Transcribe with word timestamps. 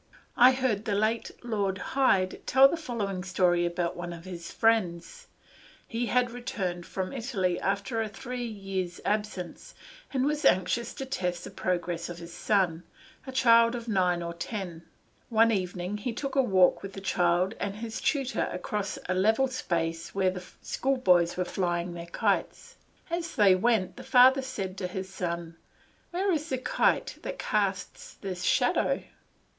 I 0.35 0.53
heard 0.53 0.85
the 0.85 0.95
late 0.95 1.29
Lord 1.43 1.77
Hyde 1.93 2.41
tell 2.47 2.67
the 2.67 2.75
following 2.75 3.23
story 3.23 3.67
about 3.67 3.95
one 3.95 4.13
of 4.13 4.25
his 4.25 4.51
friends. 4.51 5.27
He 5.87 6.07
had 6.07 6.31
returned 6.31 6.87
from 6.87 7.13
Italy 7.13 7.59
after 7.59 8.01
a 8.01 8.09
three 8.09 8.43
years' 8.43 8.99
absence, 9.05 9.75
and 10.11 10.25
was 10.25 10.43
anxious 10.43 10.95
to 10.95 11.05
test 11.05 11.43
the 11.43 11.51
progress 11.51 12.09
of 12.09 12.17
his 12.17 12.33
son, 12.33 12.81
a 13.27 13.31
child 13.31 13.75
of 13.75 13.87
nine 13.87 14.23
or 14.23 14.33
ten. 14.33 14.81
One 15.29 15.51
evening 15.51 15.97
he 15.99 16.13
took 16.13 16.35
a 16.35 16.41
walk 16.41 16.81
with 16.81 16.93
the 16.93 16.99
child 17.01 17.53
and 17.59 17.75
his 17.75 18.01
tutor 18.01 18.49
across 18.51 18.97
a 19.07 19.13
level 19.13 19.47
space 19.49 20.15
where 20.15 20.31
the 20.31 20.43
schoolboys 20.63 21.37
were 21.37 21.45
flying 21.45 21.93
their 21.93 22.07
kites. 22.07 22.75
As 23.11 23.35
they 23.35 23.53
went, 23.53 23.97
the 23.97 24.03
father 24.03 24.41
said 24.41 24.79
to 24.79 24.87
his 24.87 25.13
son, 25.13 25.57
"Where 26.09 26.31
is 26.31 26.49
the 26.49 26.57
kite 26.57 27.19
that 27.21 27.37
casts 27.37 28.15
this 28.15 28.41
shadow?" 28.41 29.03